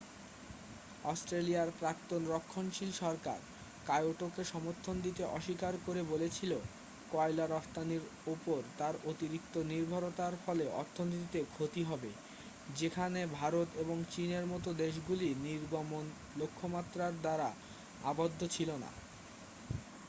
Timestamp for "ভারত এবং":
13.33-13.97